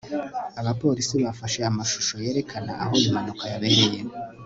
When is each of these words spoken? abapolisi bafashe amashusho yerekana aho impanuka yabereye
abapolisi 0.61 1.15
bafashe 1.25 1.59
amashusho 1.69 2.13
yerekana 2.25 2.71
aho 2.83 2.93
impanuka 3.05 3.43
yabereye 3.53 3.99